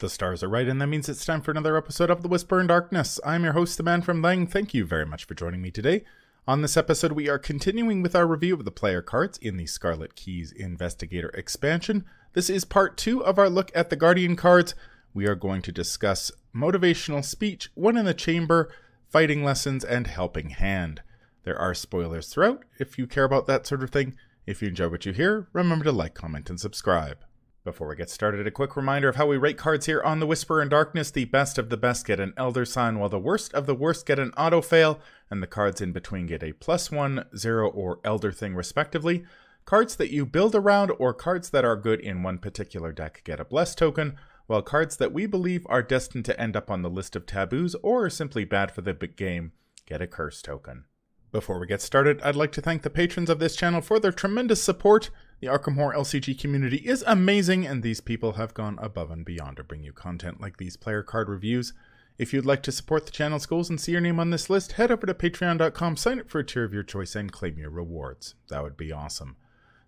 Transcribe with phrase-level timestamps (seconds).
[0.00, 2.58] The stars are right, and that means it's time for another episode of The Whisper
[2.58, 3.20] in Darkness.
[3.22, 4.50] I'm your host, the man from Leng.
[4.50, 6.04] Thank you very much for joining me today.
[6.48, 9.66] On this episode, we are continuing with our review of the player cards in the
[9.66, 12.06] Scarlet Keys Investigator expansion.
[12.32, 14.74] This is part two of our look at the Guardian cards.
[15.12, 18.72] We are going to discuss motivational speech, one in the chamber,
[19.10, 21.02] fighting lessons, and helping hand.
[21.42, 24.14] There are spoilers throughout if you care about that sort of thing.
[24.46, 27.18] If you enjoy what you hear, remember to like, comment, and subscribe.
[27.62, 30.26] Before we get started, a quick reminder of how we rate cards here on The
[30.26, 31.10] Whisper in Darkness.
[31.10, 34.06] The best of the best get an Elder Sign, while the worst of the worst
[34.06, 34.98] get an Auto Fail,
[35.30, 39.24] and the cards in between get a plus one, zero, or Elder Thing, respectively.
[39.66, 43.38] Cards that you build around or cards that are good in one particular deck get
[43.38, 44.16] a Bless token,
[44.46, 47.74] while cards that we believe are destined to end up on the list of taboos
[47.82, 49.52] or are simply bad for the game
[49.84, 50.86] get a Curse token.
[51.30, 54.12] Before we get started, I'd like to thank the patrons of this channel for their
[54.12, 55.10] tremendous support.
[55.40, 59.56] The Arkham Horror LCG community is amazing, and these people have gone above and beyond
[59.56, 61.72] to bring you content like these player card reviews.
[62.18, 64.72] If you'd like to support the channel's goals and see your name on this list,
[64.72, 67.70] head over to patreon.com, sign up for a tier of your choice, and claim your
[67.70, 68.34] rewards.
[68.50, 69.36] That would be awesome.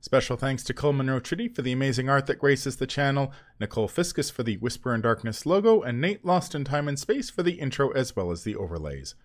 [0.00, 3.30] Special thanks to Cole Monroe Trity for the amazing art that graces the channel,
[3.61, 7.28] Nicole Fiscus for the Whisper in Darkness logo, and Nate Lost in Time and Space
[7.28, 9.17] for the intro as well as the overlays.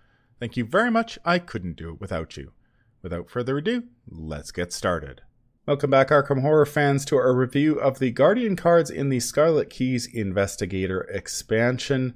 [0.42, 1.17] Thank you very much.
[1.23, 2.52] I couldn't do it without you.
[3.02, 5.22] Without further ado, let's get started.
[5.68, 9.70] Welcome back, Arkham Horror fans, to our review of the Guardian cards in the Scarlet
[9.70, 12.14] Keys Investigator expansion.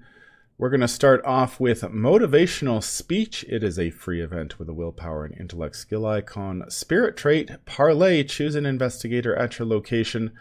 [0.57, 3.44] We're going to start off with Motivational Speech.
[3.49, 6.63] It is a free event with a willpower and intellect skill icon.
[6.69, 8.23] Spirit trait, Parlay.
[8.23, 10.31] Choose an investigator at your location.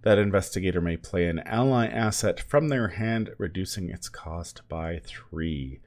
[0.00, 5.80] That investigator may play an ally asset from their hand, reducing its cost by three.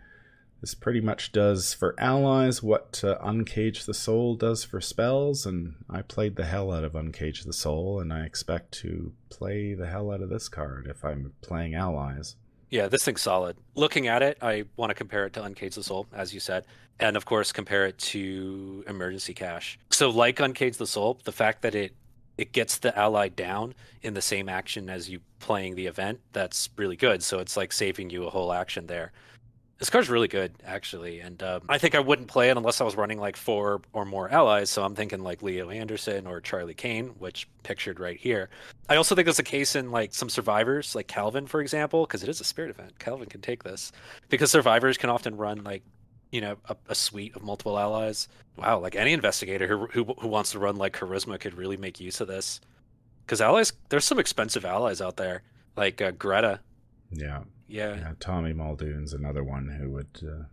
[0.62, 5.76] This pretty much does for allies what uh, Uncage the Soul does for spells, and
[5.90, 9.88] I played the hell out of Uncage the Soul, and I expect to play the
[9.88, 12.36] hell out of this card if I'm playing allies.
[12.70, 13.56] Yeah, this thing's solid.
[13.76, 16.66] Looking at it, I want to compare it to Uncage the Soul, as you said,
[17.00, 19.80] and of course compare it to Emergency Cash.
[19.92, 21.96] So, like Uncage the Soul, the fact that it
[22.38, 26.70] it gets the ally down in the same action as you playing the event, that's
[26.76, 27.24] really good.
[27.24, 29.12] So it's like saving you a whole action there.
[29.80, 32.84] This card's really good, actually, and um, I think I wouldn't play it unless I
[32.84, 34.72] was running like four or more allies.
[34.72, 38.50] So I'm thinking like Leo Anderson or Charlie Kane, which pictured right here.
[38.90, 42.24] I also think there's a case in like some survivors, like Calvin, for example, because
[42.24, 42.98] it is a spirit event.
[42.98, 43.92] Calvin can take this
[44.30, 45.84] because survivors can often run like
[46.32, 48.28] you know a, a suite of multiple allies.
[48.56, 52.00] Wow, like any investigator who, who who wants to run like charisma could really make
[52.00, 52.62] use of this
[53.26, 53.74] because allies.
[53.90, 55.44] There's some expensive allies out there,
[55.76, 56.62] like uh, Greta.
[57.12, 57.96] Yeah, yeah.
[57.96, 60.08] yeah Tommy Muldoon's another one who would.
[60.24, 60.44] Uh,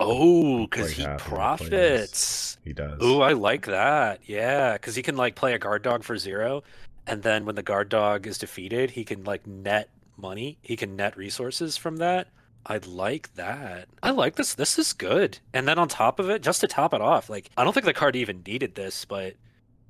[0.00, 2.58] oh, because he profits.
[2.64, 2.98] He does.
[3.00, 4.20] Oh, I like that.
[4.24, 6.62] Yeah, because he can like play a guard dog for zero,
[7.06, 10.58] and then when the guard dog is defeated, he can like net money.
[10.62, 12.28] He can net resources from that.
[12.66, 13.88] I like that.
[14.02, 14.54] I like this.
[14.54, 15.38] This is good.
[15.52, 17.86] And then on top of it, just to top it off, like I don't think
[17.86, 19.34] the card even needed this, but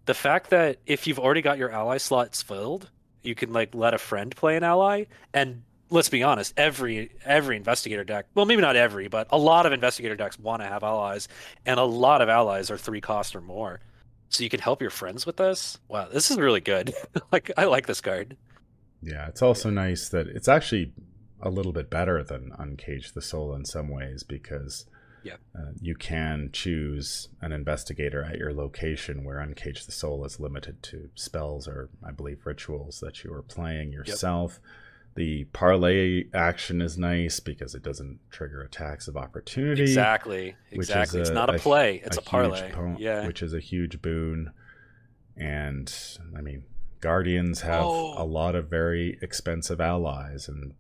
[0.07, 2.91] the fact that if you've already got your ally slots filled,
[3.23, 7.57] you can like let a friend play an ally and let's be honest, every every
[7.57, 10.83] investigator deck, well, maybe not every, but a lot of investigator decks want to have
[10.83, 11.29] allies,
[11.67, 13.81] and a lot of allies are three cost or more.
[14.29, 15.79] So you can help your friends with this.
[15.89, 16.93] Wow, this is really good.
[17.33, 18.37] like I like this card.
[19.03, 20.93] Yeah, it's also nice that it's actually
[21.41, 24.87] a little bit better than Uncage the Soul in some ways because
[25.23, 25.37] yeah.
[25.59, 30.83] Uh, you can choose an investigator at your location where Uncage the Soul is limited
[30.83, 34.61] to spells or, I believe, rituals that you are playing yourself.
[34.63, 34.71] Yep
[35.15, 39.83] the parlay action is nice because it doesn't trigger attacks of opportunity.
[39.83, 40.57] Exactly.
[40.73, 41.21] Exactly.
[41.21, 42.73] A, it's not a play, it's a, a parlay.
[42.73, 43.27] Po- yeah.
[43.27, 44.53] Which is a huge boon.
[45.37, 45.93] And
[46.37, 46.65] I mean,
[47.01, 48.15] Guardians have oh.
[48.17, 50.75] a lot of very expensive allies and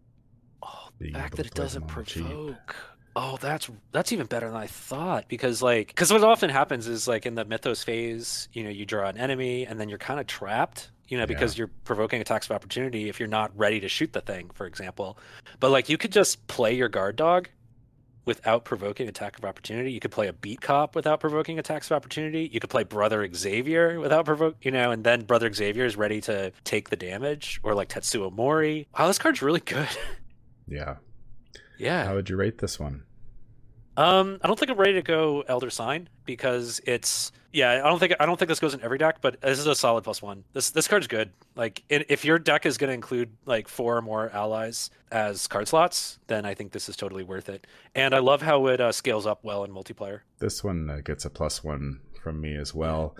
[0.62, 2.06] oh, the fact that it doesn't provoke.
[2.06, 2.74] Cheap.
[3.16, 7.06] Oh, that's that's even better than I thought because like because what often happens is
[7.06, 10.18] like in the mythos phase, you know, you draw an enemy and then you're kind
[10.18, 11.62] of trapped you know, because yeah.
[11.62, 15.18] you're provoking attacks of opportunity if you're not ready to shoot the thing, for example.
[15.60, 17.48] But like you could just play your guard dog
[18.24, 19.92] without provoking attack of opportunity.
[19.92, 22.50] You could play a beat cop without provoking attacks of opportunity.
[22.52, 26.20] You could play Brother Xavier without provoke, you know, and then Brother Xavier is ready
[26.22, 28.88] to take the damage, or like Tetsuo Mori.
[28.98, 29.88] Wow, this card's really good.
[30.66, 30.96] Yeah.
[31.78, 32.04] Yeah.
[32.04, 33.02] How would you rate this one?
[33.96, 37.82] Um, I don't think I'm ready to go Elder Sign because it's yeah.
[37.84, 39.74] I don't think I don't think this goes in every deck, but this is a
[39.74, 40.44] solid plus one.
[40.52, 41.30] This this card's good.
[41.54, 45.68] Like if your deck is going to include like four or more allies as card
[45.68, 47.66] slots, then I think this is totally worth it.
[47.94, 50.20] And I love how it uh, scales up well in multiplayer.
[50.40, 53.16] This one uh, gets a plus one from me as well.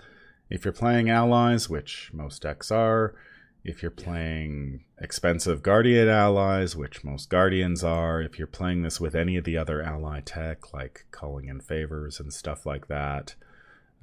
[0.49, 3.15] If you're playing allies, which most decks are,
[3.65, 9.15] If you're playing expensive Guardian allies, which most Guardians are, if you're playing this with
[9.15, 13.33] any of the other ally tech, like calling in favors and stuff like that,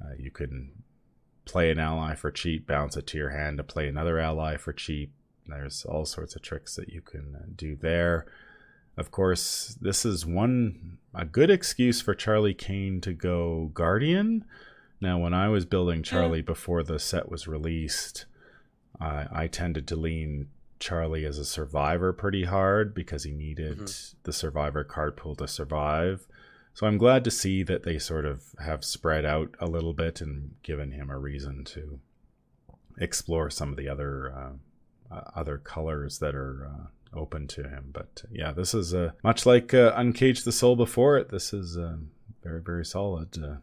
[0.03, 0.83] uh, you can
[1.45, 4.73] play an ally for cheap, bounce it to your hand to play another ally for
[4.73, 5.13] cheap.
[5.47, 8.25] There's all sorts of tricks that you can uh, do there.
[8.97, 14.43] Of course, this is one a good excuse for Charlie Kane to go Guardian.
[14.99, 16.45] Now, when I was building Charlie yeah.
[16.45, 18.25] before the set was released,
[18.99, 20.47] I, I tended to lean
[20.79, 24.17] Charlie as a survivor pretty hard because he needed mm-hmm.
[24.23, 26.27] the survivor card pool to survive.
[26.73, 30.21] So I'm glad to see that they sort of have spread out a little bit
[30.21, 31.99] and given him a reason to
[32.97, 37.91] explore some of the other uh, uh, other colors that are uh, open to him.
[37.93, 41.29] But yeah, this is uh, much like uh, Uncage the Soul before it.
[41.29, 41.97] This is uh,
[42.43, 43.37] very very solid.
[43.41, 43.57] Uh,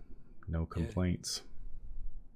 [0.49, 1.43] no complaints.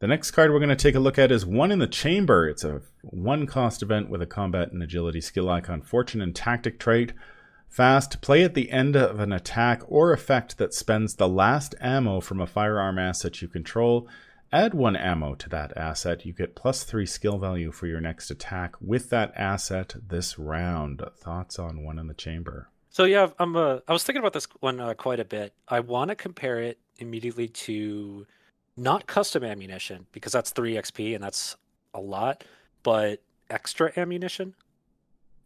[0.04, 2.46] The next card we're going to take a look at is One in the Chamber.
[2.46, 6.78] It's a one cost event with a combat and agility skill icon, fortune and tactic
[6.78, 7.14] trait.
[7.70, 12.20] Fast, play at the end of an attack or effect that spends the last ammo
[12.20, 14.06] from a firearm asset you control.
[14.52, 16.26] Add one ammo to that asset.
[16.26, 21.02] You get plus three skill value for your next attack with that asset this round.
[21.16, 22.68] Thoughts on one in the chamber?
[22.90, 23.56] So yeah, I'm.
[23.56, 25.54] Uh, I was thinking about this one uh, quite a bit.
[25.66, 28.26] I want to compare it immediately to
[28.76, 31.56] not custom ammunition because that's three XP and that's
[31.92, 32.44] a lot,
[32.82, 34.54] but extra ammunition.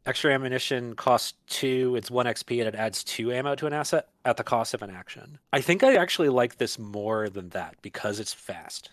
[0.07, 4.09] Extra ammunition costs two, it's one XP, and it adds two ammo to an asset
[4.25, 5.39] at the cost of an action.
[5.53, 8.91] I think I actually like this more than that because it's fast.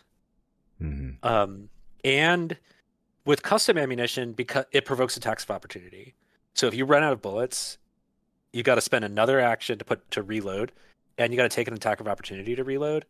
[0.81, 1.25] Mm-hmm.
[1.25, 1.69] Um,
[2.03, 2.57] and
[3.25, 6.15] with custom ammunition, because it provokes attacks of opportunity.
[6.53, 7.77] So if you run out of bullets,
[8.51, 10.73] you got to spend another action to put to reload,
[11.17, 13.05] and you got to take an attack of opportunity to reload.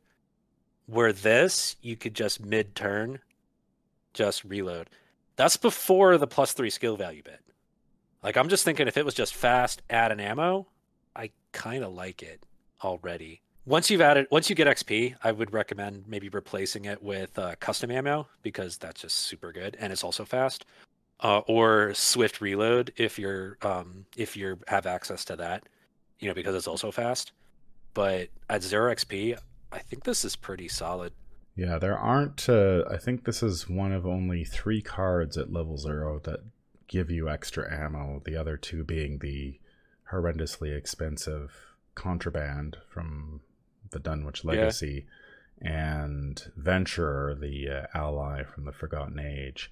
[0.87, 3.19] Where this, you could just mid turn,
[4.13, 4.89] just reload.
[5.35, 7.41] That's before the plus three skill value bit.
[8.23, 10.67] Like I'm just thinking if it was just fast, add an ammo,
[11.15, 12.43] I kind of like it
[12.83, 13.41] already.
[13.65, 17.55] Once you've added, once you get XP, I would recommend maybe replacing it with uh,
[17.59, 20.65] custom ammo because that's just super good and it's also fast.
[21.21, 25.63] Uh, or swift reload if you're um, if you have access to that,
[26.19, 27.31] you know, because it's also fast.
[27.93, 29.39] But at zero XP,
[29.75, 31.13] I think this is pretty solid.
[31.55, 32.49] Yeah, there aren't.
[32.49, 36.39] Uh, I think this is one of only three cards at level zero that
[36.87, 39.59] give you extra ammo, the other two being the
[40.11, 43.41] horrendously expensive contraband from
[43.91, 45.05] the Dunwich Legacy
[45.61, 45.97] yeah.
[45.97, 49.71] and Venturer, the uh, ally from the Forgotten Age.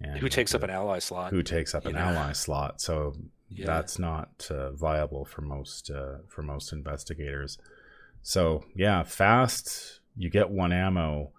[0.00, 1.30] And who takes the, up an ally slot?
[1.30, 2.00] Who takes up an know?
[2.00, 2.80] ally slot?
[2.80, 3.14] So
[3.50, 3.66] yeah.
[3.66, 7.58] that's not uh, viable for most uh, for most investigators.
[8.28, 10.00] So yeah, fast.
[10.14, 11.30] You get one ammo.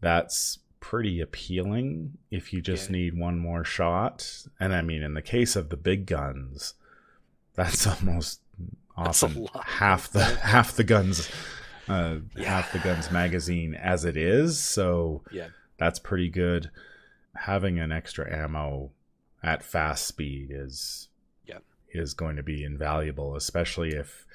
[0.00, 2.98] That's pretty appealing if you just yeah.
[2.98, 4.46] need one more shot.
[4.60, 6.74] And I mean, in the case of the big guns,
[7.56, 8.42] that's almost
[8.96, 11.28] often that's half the half the guns,
[11.88, 12.44] uh, yeah.
[12.44, 14.56] half the guns magazine as it is.
[14.56, 15.48] So yeah,
[15.78, 16.70] that's pretty good.
[17.34, 18.92] Having an extra ammo
[19.42, 21.08] at fast speed is
[21.44, 21.58] yeah
[21.92, 24.26] is going to be invaluable, especially if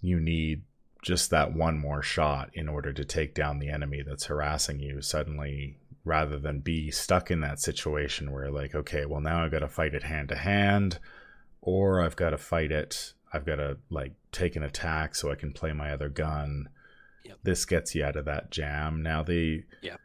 [0.00, 0.62] you need
[1.04, 5.00] just that one more shot in order to take down the enemy that's harassing you
[5.02, 9.60] suddenly rather than be stuck in that situation where like okay well now i've got
[9.60, 10.98] to fight it hand to hand
[11.60, 15.34] or i've got to fight it i've got to like take an attack so i
[15.34, 16.68] can play my other gun.
[17.24, 17.38] Yep.
[17.42, 19.02] this gets you out of that jam.
[19.02, 19.96] Now the yeah.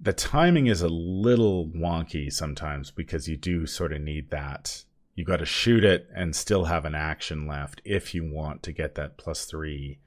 [0.00, 4.84] the timing is a little wonky sometimes because you do sort of need that.
[5.16, 8.72] You got to shoot it and still have an action left if you want to
[8.72, 9.98] get that plus three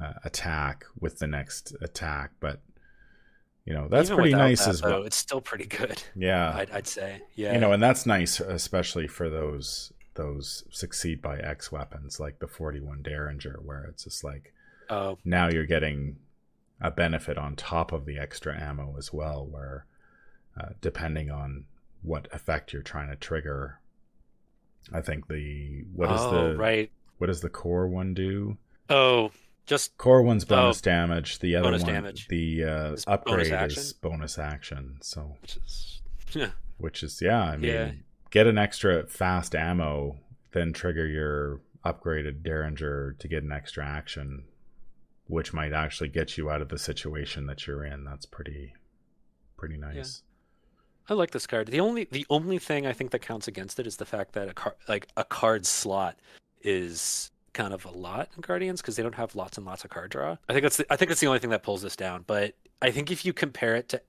[0.00, 2.60] uh, attack with the next attack, but
[3.64, 5.00] you know that's Even pretty nice that, as well.
[5.00, 6.02] Though, it's still pretty good.
[6.16, 7.20] Yeah, I'd, I'd, say.
[7.34, 12.38] Yeah, you know, and that's nice, especially for those those succeed by X weapons like
[12.38, 14.52] the 41 Derringer, where it's just like,
[14.88, 16.16] oh, now you're getting
[16.80, 19.86] a benefit on top of the extra ammo as well, where
[20.58, 21.64] uh, depending on
[22.02, 23.80] what effect you're trying to trigger,
[24.92, 28.58] I think the what is oh, the right what does the core one do?
[28.88, 29.30] Oh,
[29.66, 31.40] just core one's bonus oh, damage.
[31.40, 32.28] The other bonus one, damage.
[32.28, 34.98] the uh, upgrade bonus is bonus action.
[35.02, 37.42] So, which is yeah, which is yeah.
[37.42, 37.90] I mean, yeah.
[38.30, 40.18] get an extra fast ammo,
[40.52, 44.44] then trigger your upgraded Derringer to get an extra action,
[45.26, 48.04] which might actually get you out of the situation that you're in.
[48.04, 48.72] That's pretty,
[49.56, 50.22] pretty nice.
[50.22, 50.22] Yeah.
[51.08, 51.68] I like this card.
[51.68, 54.48] The only the only thing I think that counts against it is the fact that
[54.48, 56.18] a card like a card slot
[56.62, 59.90] is kind of a lot in Guardians because they don't have lots and lots of
[59.90, 60.36] card draw.
[60.48, 62.22] I think that's the, I think that's the only thing that pulls this down.
[62.26, 64.02] But I think if you compare it to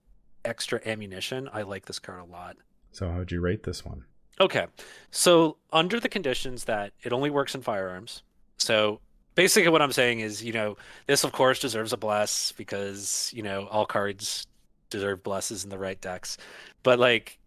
[0.44, 2.58] extra ammunition, I like this card a lot.
[2.92, 4.04] So how'd you rate this one?
[4.40, 4.68] Okay.
[5.12, 8.22] So under the conditions that it only works in firearms.
[8.58, 9.00] So
[9.36, 10.78] basically what I'm saying is, you know,
[11.08, 14.46] this of course deserves a bless because, you know, all cards
[14.90, 16.38] deserve blesses in the right decks.
[16.84, 17.40] But like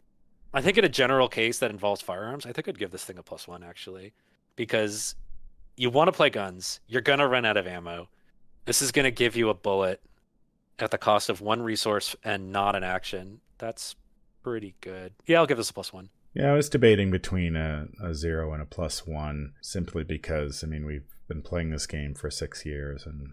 [0.54, 3.18] I think in a general case that involves firearms, I think I'd give this thing
[3.18, 4.14] a plus one actually.
[4.56, 5.14] Because
[5.80, 8.08] you want to play guns, you're gonna run out of ammo.
[8.66, 10.02] This is gonna give you a bullet
[10.78, 13.40] at the cost of one resource and not an action.
[13.58, 13.96] That's
[14.42, 15.14] pretty good.
[15.26, 16.10] Yeah, I'll give this a plus one.
[16.34, 20.66] Yeah, I was debating between a, a zero and a plus one simply because, I
[20.66, 23.32] mean, we've been playing this game for six years and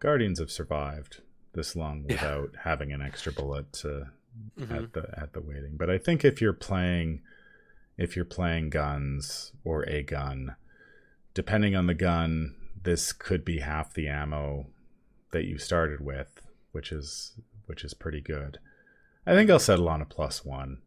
[0.00, 1.22] Guardians have survived
[1.54, 2.14] this long Yeah.
[2.14, 4.10] without having an extra bullet to,
[4.58, 4.84] Mhm.
[4.84, 5.76] at the at the waiting.
[5.76, 7.22] But I think if you're playing
[7.96, 10.54] if you're playing guns or a gun,
[11.38, 12.52] depending on the gun,
[12.82, 14.66] this could be half the ammo
[15.30, 16.42] that you started with,
[16.72, 18.58] which is which is pretty good.
[19.24, 20.78] I think I'll settle on a plus one.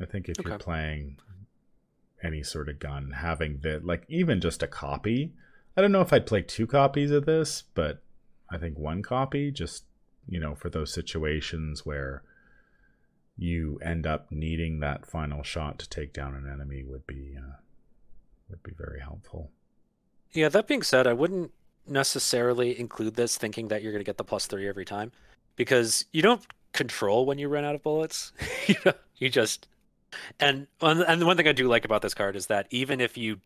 [0.00, 1.18] I think if you're playing
[2.22, 5.32] any sort of gun, having the like even just a copy.
[5.76, 8.00] I don't know if I'd play two copies of this, but
[8.52, 9.82] I think one copy just
[10.28, 12.22] you know for those situations where
[13.36, 17.56] you end up needing that final shot to take down an enemy would be uh,
[18.48, 19.50] would be very helpful.
[20.32, 21.52] Yeah, that being said, I wouldn't
[21.86, 25.12] necessarily include this thinking that you're going to get the plus three every time
[25.56, 28.32] because you don't control when you run out of bullets.
[29.16, 29.66] you, just
[30.40, 33.16] and and the one thing I do like about this card is that even if
[33.16, 33.40] you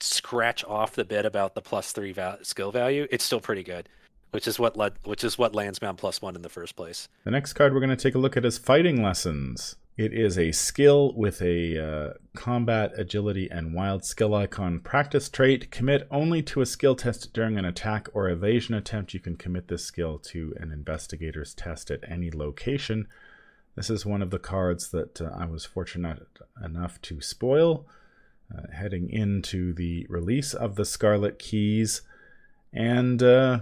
[0.00, 3.88] scratch off the bit about the plus three val- skill value, it's still pretty good,
[4.30, 7.08] which is what led which is what lands on plus one in the first place.
[7.24, 9.76] The next card we're going to take a look at is Fighting Lessons.
[9.96, 15.70] It is a skill with a uh, combat, agility, and wild skill icon practice trait.
[15.70, 19.14] Commit only to a skill test during an attack or evasion attempt.
[19.14, 23.08] You can commit this skill to an investigator's test at any location.
[23.74, 26.26] This is one of the cards that uh, I was fortunate
[26.62, 27.86] enough to spoil
[28.54, 32.02] uh, heading into the release of the Scarlet Keys.
[32.70, 33.60] And uh,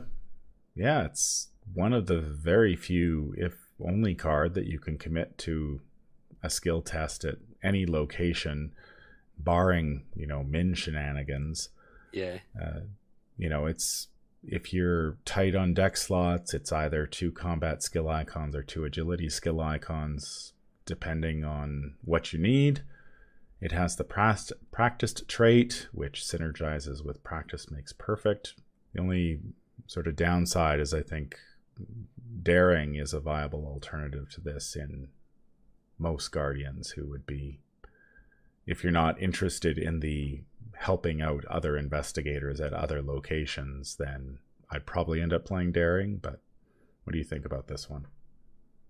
[0.75, 5.81] yeah, it's one of the very few, if only, card that you can commit to
[6.45, 8.73] a skill test at any location,
[9.39, 11.71] barring you know Minh shenanigans.
[12.13, 12.39] Yeah.
[12.61, 12.81] Uh,
[13.37, 14.09] you know, it's
[14.47, 19.31] if you're tight on deck slots, it's either two combat skill icons or two agility
[19.31, 20.53] skill icons,
[20.85, 22.83] depending on what you need.
[23.61, 28.55] It has the practiced trait, which synergizes with practice makes perfect.
[28.93, 29.41] The only
[29.87, 31.37] sort of downside is I think
[32.43, 35.09] daring is a viable alternative to this in
[35.99, 37.61] most guardians who would be
[38.67, 40.43] if you're not interested in the
[40.75, 44.39] helping out other investigators at other locations then
[44.71, 46.41] I'd probably end up playing daring but
[47.05, 48.07] what do you think about this one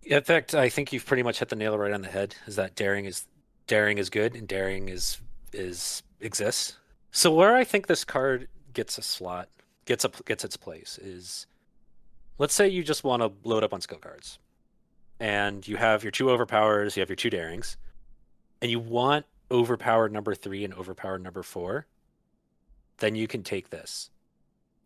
[0.04, 2.36] In fact, I think you've pretty much hit the nail right on the head.
[2.46, 3.26] Is that daring is
[3.66, 5.18] daring is good and daring is
[5.52, 6.76] is exists.
[7.10, 9.48] So where I think this card gets a slot,
[9.86, 11.46] gets a gets its place is,
[12.38, 14.38] let's say you just want to load up on skill cards,
[15.20, 17.76] and you have your two overpowers, you have your two darings,
[18.60, 21.86] and you want overpowered number three and overpowered number four.
[22.98, 24.10] Then you can take this.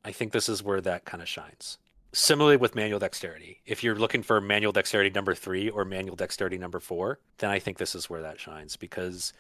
[0.05, 1.79] I think this is where that kind of shines
[2.13, 6.57] similarly with manual dexterity if you're looking for manual dexterity number three or manual dexterity
[6.57, 9.33] number four then i think this is where that shines because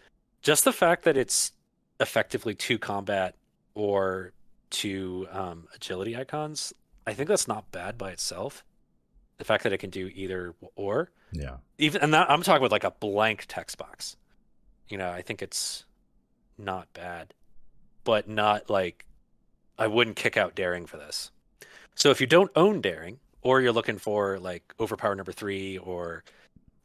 [0.43, 1.53] just the fact that it's
[1.99, 3.35] effectively two combat
[3.75, 4.33] or
[4.71, 6.75] two um, agility icons
[7.07, 8.65] i think that's not bad by itself
[9.39, 11.11] the fact that it can do either or.
[11.33, 11.57] Yeah.
[11.79, 14.17] Even and that, i'm talking with like a blank text box.
[14.89, 15.85] You know i think it's
[16.57, 17.35] not bad
[18.05, 19.05] but not like
[19.79, 21.31] i wouldn't kick out daring for this.
[21.95, 26.25] So if you don't own daring or you're looking for like overpower number three or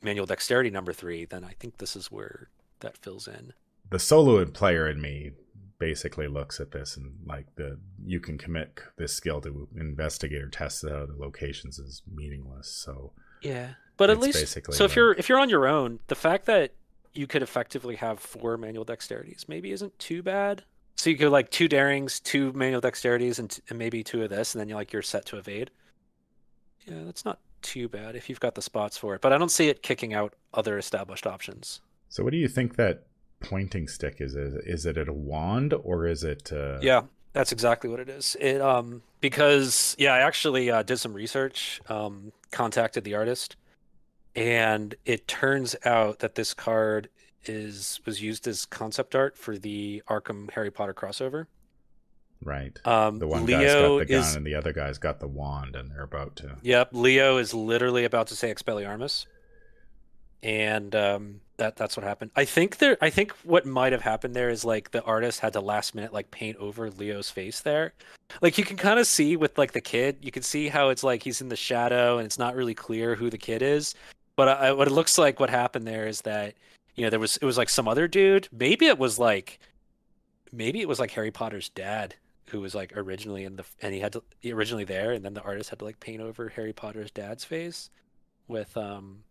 [0.01, 2.49] manual dexterity number three then i think this is where
[2.81, 3.53] that fills in.
[3.89, 5.31] The solo and player in me
[5.79, 10.83] basically looks at this and like the you can commit this skill to investigator tests
[10.83, 13.11] at other locations is meaningless so
[13.41, 16.15] yeah but at least basically so if like- you're if you're on your own the
[16.15, 16.73] fact that
[17.13, 20.63] you could effectively have four manual dexterities maybe isn't too bad.
[20.95, 24.29] So you could like two darings two manual dexterities and, t- and maybe two of
[24.29, 25.69] this and then you're like you're set to evade.
[26.87, 29.51] Yeah that's not too bad if you've got the spots for it but i don't
[29.51, 31.81] see it kicking out other established options.
[32.09, 33.07] So what do you think that
[33.43, 37.89] pointing stick is is, is it a wand or is it uh Yeah, that's exactly
[37.89, 38.35] what it is.
[38.39, 43.55] It um because yeah, I actually uh, did some research, um, contacted the artist,
[44.35, 47.09] and it turns out that this card
[47.45, 51.47] is was used as concept art for the Arkham Harry Potter crossover.
[52.43, 55.19] right Um, the one guy's Leo got the gun is and the other guy's got
[55.19, 59.25] the wand and they're about to yep, Leo is literally about to say Expelliarmus,
[60.41, 62.31] and um, that that's what happened.
[62.35, 62.97] I think there.
[63.01, 66.13] I think what might have happened there is like the artist had to last minute
[66.13, 67.93] like paint over Leo's face there.
[68.41, 71.03] Like you can kind of see with like the kid, you can see how it's
[71.03, 73.93] like he's in the shadow and it's not really clear who the kid is.
[74.35, 76.55] But I, what it looks like what happened there is that
[76.95, 78.47] you know there was it was like some other dude.
[78.51, 79.59] Maybe it was like
[80.51, 82.15] maybe it was like Harry Potter's dad
[82.47, 85.41] who was like originally in the and he had to originally there and then the
[85.41, 87.89] artist had to like paint over Harry Potter's dad's face
[88.47, 89.23] with um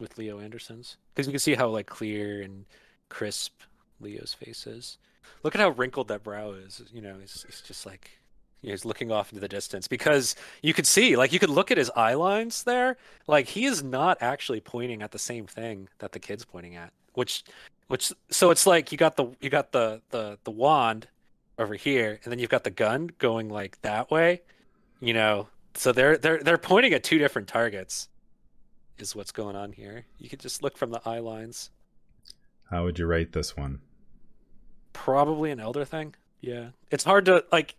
[0.00, 2.64] with Leo Anderson's because you can see how like clear and
[3.08, 3.62] crisp
[4.00, 4.98] Leo's face is.
[5.42, 6.82] Look at how wrinkled that brow is.
[6.92, 8.18] You know, he's, he's just like
[8.62, 11.78] he's looking off into the distance because you could see like you could look at
[11.78, 16.12] his eye lines there like he is not actually pointing at the same thing that
[16.12, 17.44] the kid's pointing at which
[17.86, 21.06] which so it's like you got the you got the the the wand
[21.58, 24.40] over here and then you've got the gun going like that way
[25.00, 28.08] you know so they're they're they're pointing at two different targets
[29.00, 30.04] is what's going on here.
[30.18, 31.70] You could just look from the eye lines.
[32.70, 33.80] How would you rate this one?
[34.92, 36.14] Probably an elder thing.
[36.40, 37.74] Yeah, it's hard to like.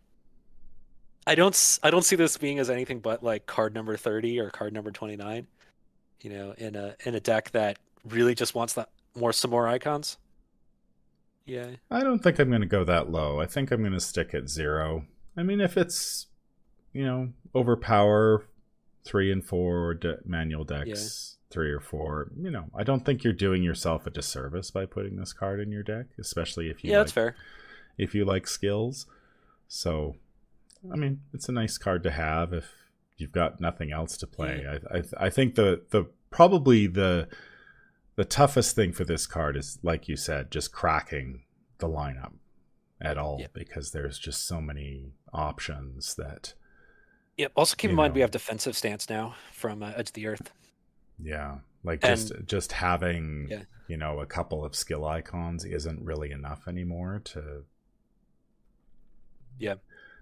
[1.27, 1.79] I don't.
[1.83, 4.91] I don't see this being as anything but like card number thirty or card number
[4.91, 5.47] twenty nine.
[6.21, 9.67] You know, in a in a deck that really just wants that more some more
[9.67, 10.17] icons.
[11.45, 11.67] Yeah.
[11.89, 13.39] I don't think I'm going to go that low.
[13.39, 15.05] I think I'm going to stick at zero.
[15.35, 16.27] I mean, if it's
[16.93, 18.45] you know overpower
[19.03, 21.53] three and four de- manual decks, yeah.
[21.53, 22.31] three or four.
[22.37, 25.71] You know, I don't think you're doing yourself a disservice by putting this card in
[25.71, 27.35] your deck, especially if you yeah, like, that's fair.
[27.97, 29.05] If you like skills,
[29.67, 30.15] so
[30.91, 32.71] I mean, it's a nice card to have if
[33.17, 34.65] you've got nothing else to play.
[34.67, 37.27] I, I I think the the probably the
[38.15, 41.43] the toughest thing for this card is like you said, just cracking
[41.79, 42.33] the lineup
[43.01, 43.47] at all yeah.
[43.53, 46.53] because there's just so many options that
[47.39, 47.53] Yep.
[47.55, 48.15] Also keep in mind know.
[48.15, 50.51] we have defensive stance now from uh, Edge of the Earth.
[51.23, 53.61] Yeah, like and, just just having yeah.
[53.87, 57.63] you know a couple of skill icons isn't really enough anymore to
[59.57, 59.75] yeah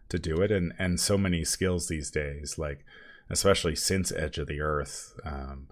[0.10, 2.86] to do it, and and so many skills these days, like
[3.32, 5.69] especially since Edge of the Earth, um,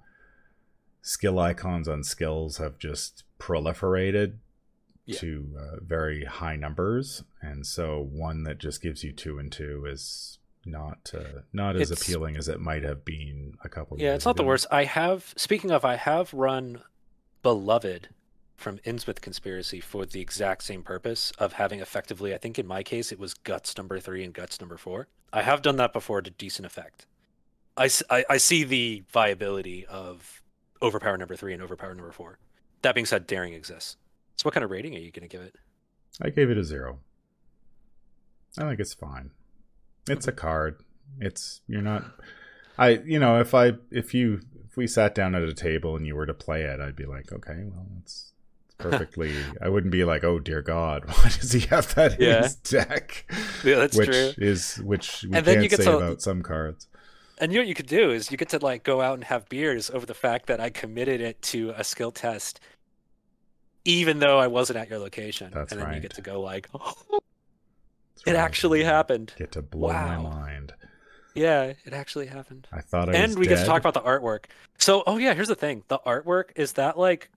[1.04, 4.38] skill icons on skills have just proliferated
[5.06, 5.20] yeah.
[5.20, 9.86] to uh, very high numbers, and so one that just gives you two and two
[9.88, 13.98] is not uh, not as it's, appealing as it might have been a couple.
[14.00, 14.44] Yeah, it's not ago.
[14.44, 14.68] the worst.
[14.72, 16.82] I have speaking of, I have run
[17.44, 18.10] Beloved
[18.56, 22.34] from Innsmouth Conspiracy for the exact same purpose of having effectively.
[22.34, 25.08] I think in my case it was Guts number three and Guts number four.
[25.32, 27.06] I have done that before to decent effect.
[27.78, 30.42] I, I, I see the viability of
[30.82, 32.40] Overpower number three and Overpower number four.
[32.82, 33.98] That being said, Daring exists.
[34.38, 35.56] So, what kind of rating are you going to give it?
[36.22, 37.00] I gave it a zero.
[38.58, 39.32] I think it's fine.
[40.08, 40.82] It's a card.
[41.20, 42.06] It's you're not.
[42.78, 46.06] I you know if I if you if we sat down at a table and
[46.06, 48.34] you were to play it, I'd be like, okay, well, it's,
[48.66, 49.34] it's perfectly.
[49.62, 52.38] I wouldn't be like, oh dear God, why does he have that yeah.
[52.38, 53.26] in his deck?
[53.64, 54.34] Yeah, that's which true.
[54.38, 56.88] Is which we and can't say to, about some cards.
[57.38, 59.24] And you know what you could do is you get to like go out and
[59.26, 62.60] have beers over the fact that I committed it to a skill test,
[63.84, 65.52] even though I wasn't at your location.
[65.54, 65.96] That's and then right.
[65.96, 66.94] you get to go like, oh,
[68.26, 69.34] it actually happened.
[69.38, 70.22] Get to blow wow.
[70.22, 70.74] my mind.
[71.36, 72.68] Yeah, it actually happened.
[72.72, 73.56] I thought I and we dead.
[73.56, 74.46] get to talk about the artwork.
[74.78, 77.30] So, oh yeah, here's the thing: the artwork is that like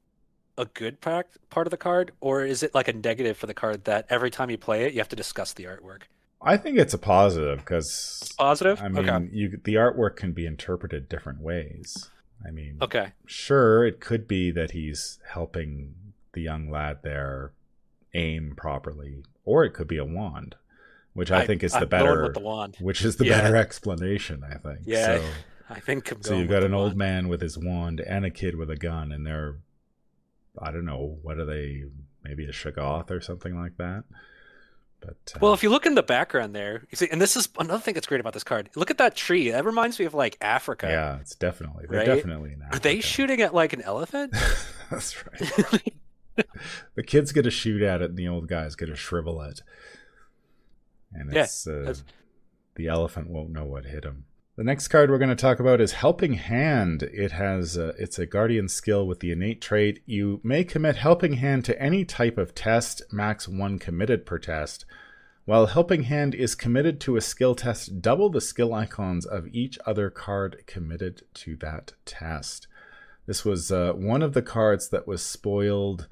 [0.56, 3.54] a good part part of the card, or is it like a negative for the
[3.54, 6.02] card that every time you play it, you have to discuss the artwork?
[6.40, 8.80] I think it's a positive because positive.
[8.80, 9.28] I mean, okay.
[9.32, 12.10] you the artwork can be interpreted different ways.
[12.46, 15.94] I mean, okay, sure, it could be that he's helping
[16.34, 17.52] the young lad there
[18.14, 20.54] aim properly, or it could be a wand
[21.14, 22.76] which I, I think is the I'm better the wand.
[22.80, 23.40] which is the yeah.
[23.40, 24.80] better explanation i think.
[24.84, 25.24] Yeah so,
[25.70, 28.70] i think so you've got an old man with his wand and a kid with
[28.70, 29.56] a gun and they're
[30.60, 31.84] i don't know what are they
[32.24, 34.04] maybe a shoggoth or something like that?
[35.00, 37.48] But uh, well if you look in the background there you see and this is
[37.58, 38.68] another thing that's great about this card.
[38.74, 39.50] Look at that tree.
[39.50, 40.88] That reminds me of like africa.
[40.88, 42.06] Yeah it's definitely they're right?
[42.06, 42.76] definitely in Africa.
[42.76, 44.34] are they shooting at like an elephant?
[44.90, 45.94] That's right.
[46.94, 49.60] The kid's gonna shoot at it and the old guy's gonna shrivel it
[51.12, 51.94] and it's yeah, uh,
[52.74, 54.24] the elephant won't know what hit him.
[54.56, 57.04] The next card we're going to talk about is Helping Hand.
[57.04, 60.02] It has uh, it's a guardian skill with the innate trait.
[60.04, 64.84] You may commit Helping Hand to any type of test, max one committed per test.
[65.44, 69.78] While Helping Hand is committed to a skill test, double the skill icons of each
[69.86, 72.66] other card committed to that test.
[73.26, 76.08] This was uh, one of the cards that was spoiled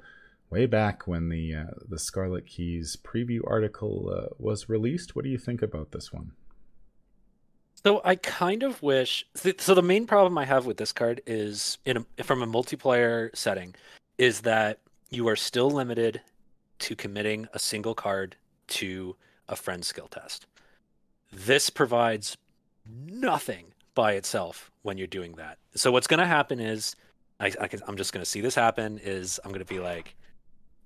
[0.49, 5.15] way back when the uh, the Scarlet Keys preview article uh, was released.
[5.15, 6.31] What do you think about this one?
[7.83, 9.25] So I kind of wish.
[9.35, 13.29] So the main problem I have with this card is in a, from a multiplayer
[13.35, 13.75] setting,
[14.17, 14.79] is that
[15.09, 16.21] you are still limited
[16.79, 18.35] to committing a single card
[18.67, 19.15] to
[19.47, 20.47] a friend skill test.
[21.31, 22.37] This provides
[23.05, 25.57] nothing by itself when you're doing that.
[25.75, 26.95] So what's going to happen is,
[27.39, 28.99] I, I I'm just going to see this happen.
[29.03, 30.15] Is I'm going to be like,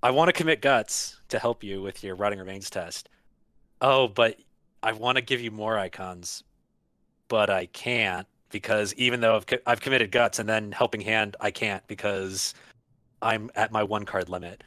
[0.04, 3.08] I want to commit guts to help you with your rotting remains test.
[3.82, 4.38] Oh, but
[4.82, 6.44] I want to give you more icons,
[7.28, 11.52] but I can't because even though I've, I've committed guts and then helping hand, I
[11.52, 12.54] can't because
[13.22, 14.64] I'm at my one card limit.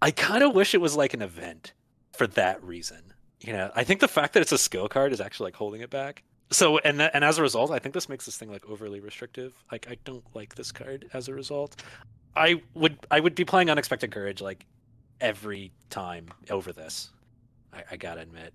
[0.00, 1.72] I kind of wish it was like an event
[2.12, 3.12] for that reason.
[3.40, 5.80] You know, I think the fact that it's a skill card is actually like holding
[5.80, 6.22] it back.
[6.50, 9.00] So and th- and as a result, I think this makes this thing like overly
[9.00, 9.54] restrictive.
[9.70, 11.82] Like I don't like this card as a result.
[12.36, 14.66] I would I would be playing unexpected courage like
[15.20, 17.10] every time over this.
[17.72, 18.54] I, I gotta admit,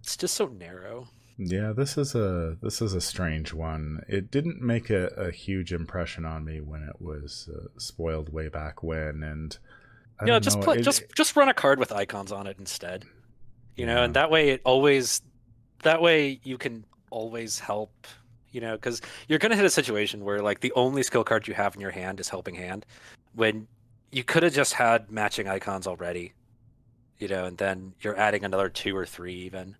[0.00, 1.08] it's just so narrow.
[1.36, 4.02] Yeah, this is a this is a strange one.
[4.08, 8.48] It didn't make a, a huge impression on me when it was uh, spoiled way
[8.48, 9.56] back when, and
[10.18, 12.56] I yeah, just know, play, it- just just run a card with icons on it
[12.58, 13.04] instead.
[13.76, 14.04] You know, Yeah.
[14.04, 15.22] and that way it always
[15.84, 18.06] that way you can always help.
[18.58, 21.54] You know, because you're gonna hit a situation where like the only skill card you
[21.54, 22.84] have in your hand is helping hand,
[23.36, 23.68] when
[24.10, 26.32] you could have just had matching icons already.
[27.18, 29.76] You know, and then you're adding another two or three even.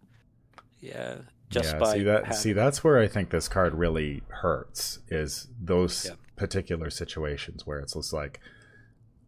[0.78, 1.16] Yeah,
[1.50, 5.00] just yeah, by see that having see that's where I think this card really hurts
[5.08, 6.12] is those Yeah.
[6.36, 8.38] particular situations where it's just like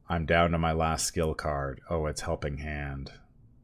[0.09, 1.81] I'm down to my last skill card.
[1.91, 3.11] Oh, it's helping hand.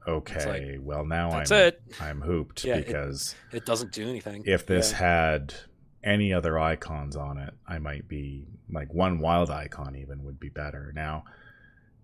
[0.09, 1.81] Okay, well now I'm it.
[2.01, 4.43] I'm hooped Yeah, it- because It doesn't do anything.
[4.47, 4.99] if this Yeah.
[4.99, 5.55] had
[6.07, 10.49] any other icons on it, I might be like one wild icon even would be
[10.49, 10.93] better.
[10.95, 11.25] Now,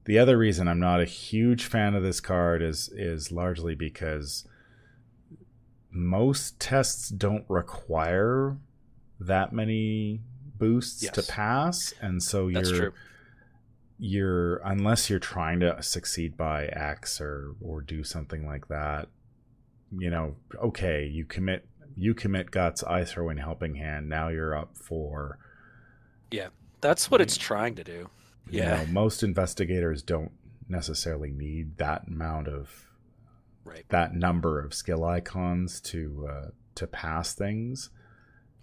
[0.05, 4.45] the other reason I'm not a huge fan of this card is is largely because
[5.91, 8.57] most tests don't require
[9.21, 10.21] that many
[10.59, 12.93] boosts to pass, and so you're true.
[13.99, 19.09] you're unless you're trying to succeed by X or or do something like that,
[19.97, 24.57] you know, okay, you commit you commit guts, I throw in helping hand, now you're
[24.57, 25.39] up for
[26.31, 26.49] Yeah,
[26.81, 28.09] That's what it's trying to do.
[28.51, 28.79] you Yeah.
[28.79, 30.33] know, most investigators don't
[30.69, 32.87] necessarily need that amount of
[33.65, 33.85] Right.
[33.91, 37.91] that number of skill icons to uh to pass things.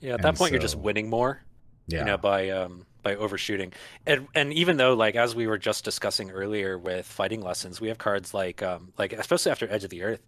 [0.01, 1.43] Yeah, at that And point you're just winning more.
[1.87, 1.99] Yeah.
[1.99, 3.73] you know by um by overshooting
[4.05, 7.87] and and even though like as we were just discussing earlier with fighting lessons we
[7.87, 10.21] have cards like um like especially after edge of the earth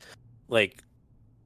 [0.48, 0.84] like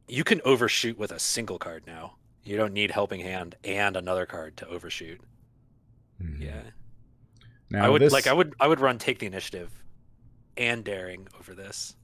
[0.07, 4.25] you can overshoot with a single card now you don't need helping hand and another
[4.25, 5.19] card to overshoot
[6.21, 6.39] Mhm.
[6.41, 6.61] yeah
[7.69, 9.71] Now i would this- like i would i would run take the initiative
[10.57, 11.95] and daring over this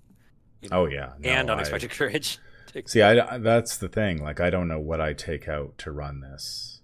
[0.61, 1.13] you know, Oh yeah.
[1.19, 2.37] no, and I- unexpected courage
[2.67, 4.23] Take- See, I that's the thing.
[4.23, 6.81] Like, I don't know what I take out to run this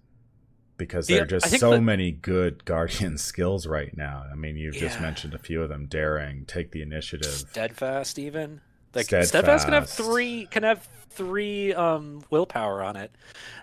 [0.75, 4.25] because there Yeah, are just so that- many good guardian skills right now.
[4.29, 7.31] I mean, you've just mentioned a few of them: daring, take the initiative.
[7.31, 8.59] steadfast even
[8.97, 13.11] like steadfast, can have three can have three um willpower on it.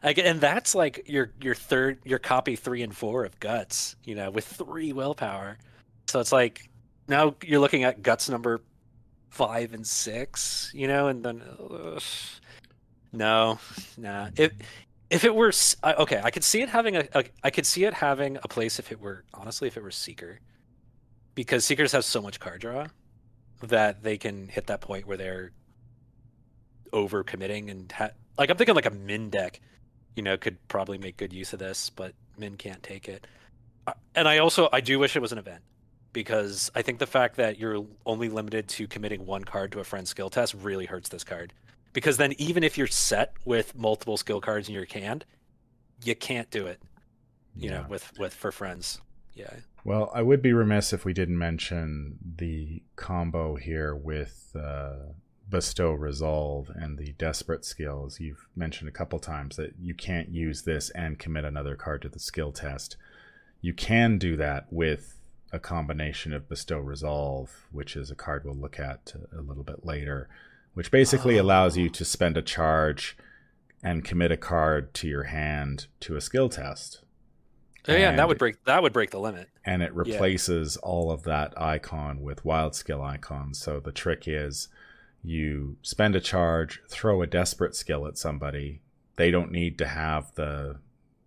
[0.03, 4.15] Like, and that's like your your third your copy three and four of guts you
[4.15, 5.59] know with three willpower.
[6.07, 6.69] So it's like
[7.09, 8.61] now you're looking at guts number
[9.31, 12.03] five and six you know and then ugh,
[13.13, 13.59] no
[13.97, 14.29] nah.
[14.37, 14.53] If
[15.11, 15.53] if it were
[15.85, 18.79] okay i could see it having a, a i could see it having a place
[18.79, 20.41] if it were honestly if it were seeker.
[21.35, 22.87] Because seekers have so much card draw
[23.63, 25.53] that they can hit that point where they're
[26.93, 29.61] over committing and ha- like I'm thinking like a Minh deck,
[30.17, 33.27] you know, could probably make good use of this, but Minh can't take it.
[33.87, 35.63] Uh, And I also I do wish it was an event
[36.13, 39.85] because I think the fact that you're only limited to committing one card to a
[39.85, 41.53] friend's skill test really hurts this card.
[41.93, 45.25] Because then even if you're set with multiple skill cards in your hand,
[46.03, 46.81] you can't do it.
[47.57, 49.01] You know, with with for friends.
[49.35, 49.51] Yeah.
[49.85, 55.13] Well, I would be remiss if we didn't mention the combo here with uh,
[55.49, 58.19] bestow resolve and the desperate skills.
[58.19, 62.09] You've mentioned a couple times that you can't use this and commit another card to
[62.09, 62.97] the skill test.
[63.61, 65.19] You can do that with
[65.53, 69.85] a combination of bestow resolve, which is a card we'll look at a little bit
[69.85, 70.29] later,
[70.73, 71.43] which basically Oh.
[71.43, 73.19] allows you to spend a charge
[73.83, 77.04] and commit a card to your hand to a skill test
[77.87, 79.49] Oh, yeah, and that would break that would break the limit.
[79.65, 79.99] and it Yeah.
[80.15, 83.59] replaces all of that icon with wild skill icons.
[83.59, 84.69] So the trick is
[85.23, 88.81] you spend a charge, throw a desperate skill at somebody.
[89.17, 90.77] They don't need to have the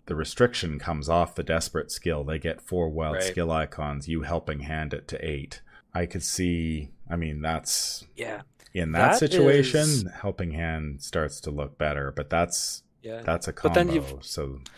[0.07, 2.23] the restriction comes off the desperate skill.
[2.23, 3.23] They get four wild Right.
[3.23, 5.61] skill icons, you helping hand it to eight.
[5.93, 8.41] I could see I mean that's Yeah.
[8.73, 13.21] in that, That situation, is- helping hand starts to look better, but that's Yeah.
[13.23, 13.73] that's a combo.
[13.73, 14.71] But then you've- so Yeah,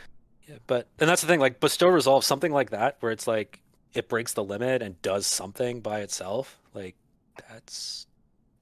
[0.68, 3.62] but and that's the thing, like bestow resolve, something like that, where it's like
[3.94, 6.60] it breaks the limit and does something by itself.
[6.74, 6.96] Like
[7.50, 8.08] that's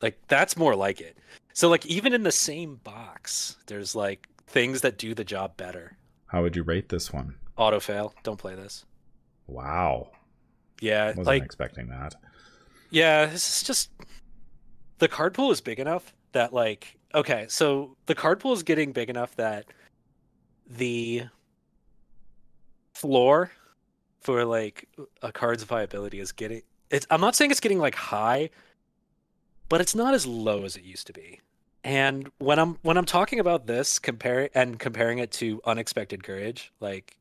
[0.01, 1.17] like that's more like it.
[1.53, 5.97] So like even in the same box, there's like things that do the job better.
[6.27, 7.35] How would you rate this one?
[7.57, 8.13] Auto fail.
[8.23, 8.85] Don't play this.
[9.47, 10.09] Wow.
[10.81, 12.13] Yeah, Wasn't like expecting that.
[12.91, 13.89] yeah, this is just
[14.99, 18.91] the card pool is big enough that like okay, so the card pool is getting
[18.91, 19.65] big enough that
[20.69, 21.23] the
[22.97, 23.51] floor
[24.21, 24.87] for like
[25.21, 28.49] a card's viability is getting it's I'm not saying it's getting like high,
[29.69, 31.41] but it's not as low as it used to be.
[31.83, 36.71] And when I'm when I'm talking about this compare and comparing it to unexpected courage,
[36.79, 37.17] like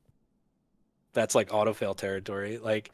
[1.13, 2.59] that's like auto fail territory.
[2.59, 2.91] Like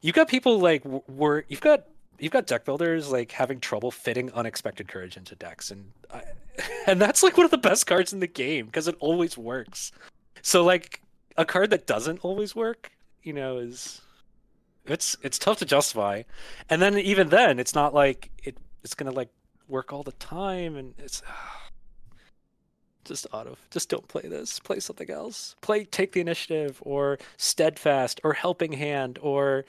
[0.00, 1.86] you've got people like were you've got
[2.18, 6.22] you've got deck builders like having trouble fitting unexpected courage into decks and I,
[6.86, 9.92] and that's like one of the best cards in the game because it always works.
[10.42, 11.02] So like
[11.36, 12.92] a card that doesn't always work,
[13.22, 14.00] you know, is
[14.86, 16.22] it's it's tough to justify.
[16.68, 19.30] And then even then, it's not like it it's gonna like
[19.68, 21.22] work all the time, and it's
[23.04, 23.56] just auto.
[23.70, 24.58] Just don't play this.
[24.60, 25.56] Play something else.
[25.60, 29.64] Play take the initiative, or steadfast, or helping hand, or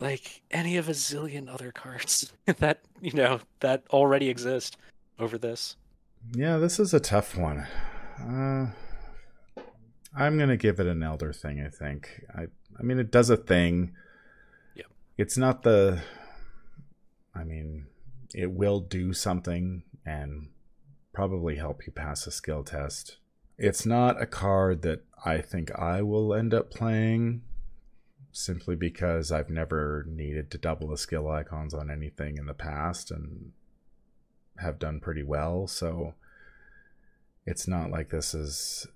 [0.00, 4.76] like any of a zillion other cards that you know that already exist
[5.18, 5.76] over this.
[6.34, 7.66] Yeah, this is a tough one.
[8.20, 8.70] Uh,
[10.16, 11.60] I'm gonna give it an elder thing.
[11.60, 12.24] I think.
[12.34, 12.46] I
[12.78, 13.94] I mean, it does a thing.
[14.74, 14.86] Yep.
[15.16, 16.02] It's not the.
[17.34, 17.86] I mean,
[18.34, 20.48] it will do something and
[21.12, 23.18] probably help you pass a skill test.
[23.58, 27.42] It's not a card that I think I will end up playing
[28.30, 33.10] simply because I've never needed to double the skill icons on anything in the past
[33.10, 33.52] and
[34.58, 35.66] have done pretty well.
[35.66, 36.14] So
[37.46, 38.86] it's not like this is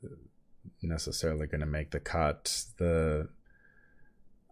[0.81, 2.65] necessarily going to make the cut.
[2.79, 3.29] The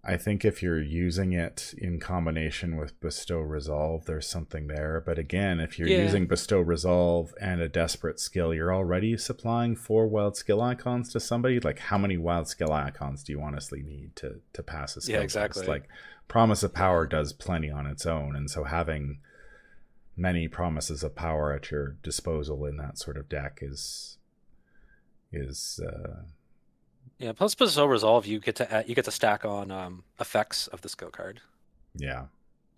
[0.03, 5.03] I think if you're using it in combination with Bestow Resolve, there's something there.
[5.05, 6.05] But again, if you're Yeah.
[6.05, 11.21] using Bestow Resolve and a desperate skill, you're already supplying four wild skill icons to
[11.21, 11.61] somebody.
[11.61, 15.17] Like, how many wild skill icons do you honestly need to to pass a skill
[15.17, 15.37] Yeah, test?
[15.37, 15.67] exactly.
[15.67, 15.89] Like,
[16.29, 19.19] Promise of Power does plenty on its own, and so having
[20.17, 24.17] many promises of power at your disposal in that sort of deck is
[25.33, 26.23] is uh,
[27.19, 27.33] Yeah.
[27.33, 30.81] Plus, bestow resolve, you get to add, you get to stack on um, effects of
[30.83, 31.41] the skill card.
[31.95, 32.27] yeah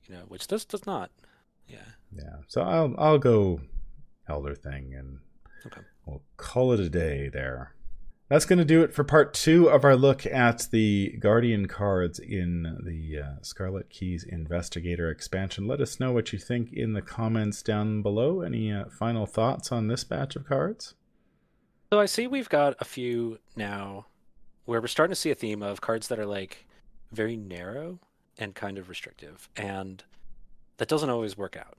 [0.08, 1.10] You know, which this does not.
[1.68, 1.78] Yeah.
[2.14, 2.36] Yeah.
[2.48, 3.60] So I'll I'll go
[4.28, 5.18] Elder Thing and
[5.66, 5.80] Okay.
[6.06, 7.74] we'll call it a day there.
[8.28, 12.18] That's going to do it for part two of our look at the Guardian cards
[12.18, 15.66] in the uh, Scarlet Keys Investigator expansion.
[15.66, 18.40] Let us know what you think in the comments down below.
[18.40, 20.94] Any uh, final thoughts on this batch of cards?
[21.92, 24.06] So I see we've got a few now
[24.64, 26.64] where we're starting to see a theme of cards that are like
[27.10, 27.98] very narrow
[28.38, 29.46] and kind of restrictive.
[29.58, 30.02] And
[30.78, 31.76] that doesn't always work out,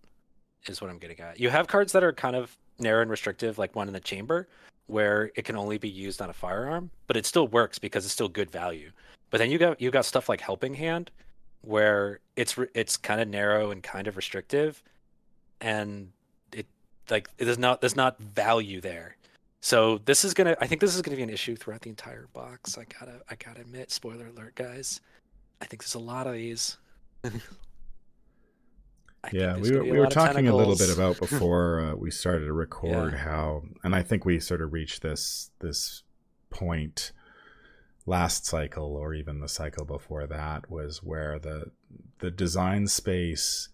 [0.67, 1.39] is what I'm getting at.
[1.39, 4.47] You have cards that are kind of narrow and restrictive, like one in the chamber,
[4.85, 8.13] where it can only be used on a firearm, but it still works because it's
[8.13, 8.91] still good value.
[9.31, 11.09] But then you got you got stuff like Helping Hand,
[11.61, 14.83] where it's it's kind of narrow and kind of restrictive,
[15.59, 16.11] and
[16.51, 16.67] it
[17.09, 19.17] like there's not there's not value there.
[19.63, 20.57] So this is gonna.
[20.59, 22.77] I think this is gonna be an issue throughout the entire box.
[22.77, 23.21] I gotta.
[23.29, 23.91] I gotta admit.
[23.91, 24.99] Spoiler alert, guys.
[25.61, 26.75] I think there's a lot of these.
[29.31, 32.51] Yeah, we were, we were talking a little bit about before uh, we started to
[32.51, 33.19] record Yeah.
[33.19, 36.03] how, and I think we sort of reached this this
[36.49, 37.13] point
[38.05, 41.71] last cycle or even the cycle before that was where the
[42.19, 43.69] the design space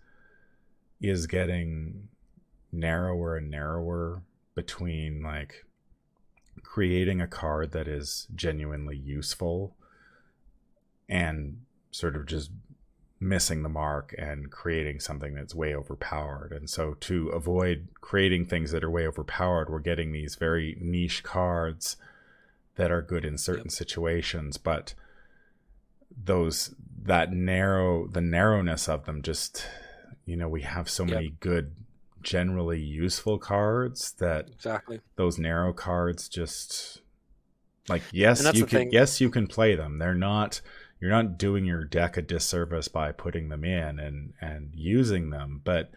[1.01, 2.09] is getting
[2.71, 4.21] narrower and narrower
[4.53, 5.65] between like
[6.63, 9.75] creating a card that is genuinely useful
[11.07, 12.51] and sort of just
[13.19, 16.51] missing the mark and creating something that's way overpowered.
[16.53, 21.23] And so to avoid creating things that are way overpowered, we're getting these very niche
[21.23, 21.97] cards
[22.75, 24.93] that are good in certain situations, but
[26.23, 29.67] those that narrow the narrowness of them just
[30.25, 31.13] you know, we have so Yep.
[31.15, 31.75] many good
[32.21, 34.99] generally useful cards that Exactly.
[35.15, 37.01] those narrow cards just
[37.87, 38.89] like yes you can thing.
[38.91, 39.97] yes you can play them.
[39.99, 40.61] They're not
[40.99, 45.61] you're not doing your deck a disservice by putting them in and and using them.
[45.63, 45.91] But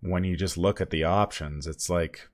[0.00, 2.28] when you just look at the options it's like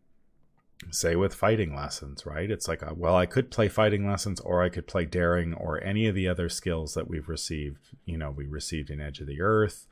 [0.91, 2.51] say with fighting lessons right?
[2.51, 5.83] It's like uh, well i could play fighting lessons or i could play daring or
[5.83, 7.79] any of the other skills that we've received.
[8.05, 9.87] You know we received in edge of the earth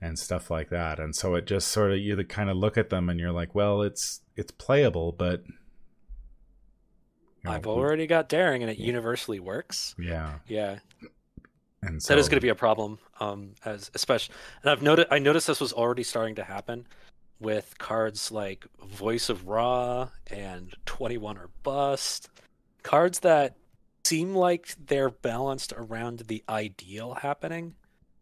[0.00, 2.90] and stuff like that and so it just sort of you kind of look at
[2.90, 5.42] them and you're like well it's it's playable but
[7.46, 9.94] I've already got daring, and it universally works.
[9.98, 10.38] Yeah.
[10.48, 10.78] Yeah.
[11.82, 15.06] And so that is going to be a problem, um, as especially, and I've noted
[15.10, 16.86] I noticed this was already starting to happen
[17.40, 22.30] with cards like Voice of Ra and Twenty One or Bust,
[22.82, 23.56] cards that
[24.04, 27.74] seem like they're balanced around the ideal happening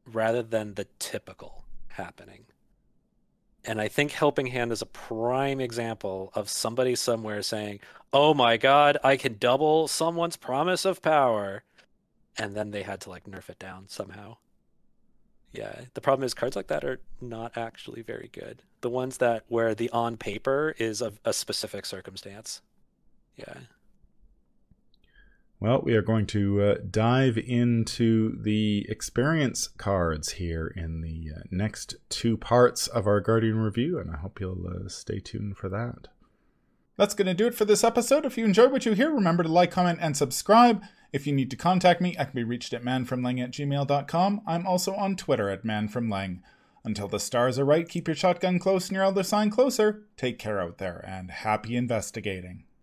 [0.06, 1.61] rather than the typical
[1.92, 2.46] happening.
[3.64, 7.80] And I think Helping Hand is a prime example of somebody somewhere saying,
[8.12, 11.62] "Oh my God, I can double someone's promise of power."
[12.38, 14.36] and then they had to like nerf it down somehow.
[15.52, 18.62] Yeah, the problem is cards like that are not actually very good.
[18.80, 22.62] The ones that where the on paper is of a specific circumstance.
[23.36, 23.54] Yeah.
[25.62, 31.42] Well, we are going to uh, dive into the experience cards here in the uh,
[31.52, 35.68] next two parts of our Guardian review, and I hope you'll uh, stay tuned for
[35.68, 36.08] that.
[36.96, 38.26] That's going to do it for this episode.
[38.26, 40.82] If you enjoyed what you hear, remember to like, comment, and subscribe.
[41.12, 44.40] If you need to contact me, I can be reached at manfromleng at gmail.com.
[44.44, 46.40] I'm also on Twitter at manfromleng.
[46.84, 50.02] Until the stars are right, keep your shotgun close and your elder sign closer.
[50.16, 52.64] Take care out there, and happy investigating.